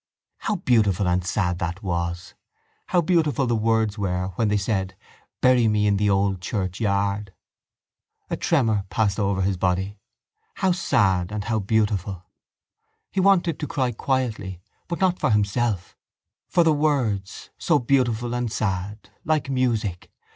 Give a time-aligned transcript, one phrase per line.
[0.39, 2.33] How beautiful and sad that was!
[2.87, 4.95] How beautiful the words were where they said
[5.41, 7.35] Bury me in the old churchyard!
[8.27, 9.99] A tremor passed over his body.
[10.55, 12.25] How sad and how beautiful!
[13.11, 15.95] He wanted to cry quietly but not for himself:
[16.47, 20.09] for the words, so beautiful and sad, like music.